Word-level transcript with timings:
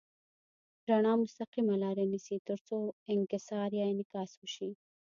رڼا 0.89 1.13
مستقیمه 1.23 1.75
لاره 1.83 2.03
نیسي 2.11 2.37
تر 2.47 2.59
څو 2.67 2.77
انکسار 3.13 3.69
یا 3.79 3.85
انعکاس 3.93 4.31
وشي. 4.37 4.69